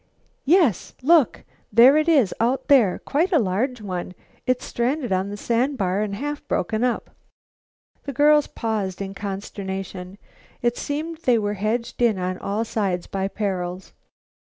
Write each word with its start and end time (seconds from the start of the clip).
Yes, 0.47 0.95
look; 1.03 1.43
there 1.71 1.95
it 1.95 2.09
is 2.09 2.33
out 2.39 2.69
there, 2.69 2.97
quite 2.97 3.31
a 3.31 3.37
large 3.37 3.81
one. 3.83 4.15
It's 4.47 4.65
stranded 4.65 5.11
on 5.11 5.29
the 5.29 5.37
sandbar 5.37 6.01
and 6.01 6.15
half 6.15 6.41
broken 6.47 6.83
up." 6.83 7.11
The 8.05 8.13
girls 8.13 8.47
paused 8.47 8.99
in 8.99 9.13
consternation. 9.13 10.17
It 10.63 10.75
seemed 10.75 11.17
they 11.17 11.37
were 11.37 11.53
hedged 11.53 12.01
in 12.01 12.17
on 12.17 12.39
all 12.39 12.65
sides 12.65 13.05
by 13.05 13.27
perils. 13.27 13.93